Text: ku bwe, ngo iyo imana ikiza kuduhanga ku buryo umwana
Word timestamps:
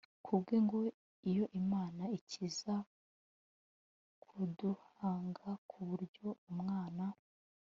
ku 0.25 0.33
bwe, 0.41 0.55
ngo 0.65 0.77
iyo 1.29 1.45
imana 1.61 2.03
ikiza 2.17 2.75
kuduhanga 4.23 5.49
ku 5.69 5.79
buryo 5.87 6.27
umwana 6.51 7.05